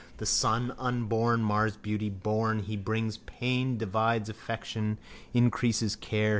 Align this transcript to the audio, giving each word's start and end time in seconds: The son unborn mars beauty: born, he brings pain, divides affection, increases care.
The 0.17 0.25
son 0.25 0.73
unborn 0.79 1.43
mars 1.43 1.77
beauty: 1.77 2.09
born, 2.09 2.63
he 2.63 2.75
brings 2.75 3.17
pain, 3.17 3.77
divides 3.77 4.29
affection, 4.29 4.97
increases 5.31 5.95
care. 5.95 6.29